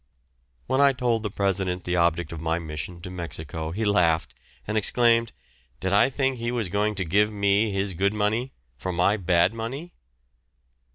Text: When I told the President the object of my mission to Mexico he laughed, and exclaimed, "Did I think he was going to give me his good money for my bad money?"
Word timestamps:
When 0.65 0.81
I 0.81 0.93
told 0.93 1.21
the 1.21 1.29
President 1.29 1.83
the 1.83 1.95
object 1.95 2.31
of 2.31 2.41
my 2.41 2.57
mission 2.57 3.01
to 3.01 3.11
Mexico 3.11 3.69
he 3.69 3.85
laughed, 3.85 4.33
and 4.65 4.75
exclaimed, 4.75 5.31
"Did 5.79 5.93
I 5.93 6.09
think 6.09 6.37
he 6.39 6.49
was 6.51 6.69
going 6.69 6.95
to 6.95 7.05
give 7.05 7.31
me 7.31 7.71
his 7.71 7.93
good 7.93 8.15
money 8.15 8.51
for 8.77 8.91
my 8.91 9.15
bad 9.15 9.53
money?" 9.53 9.93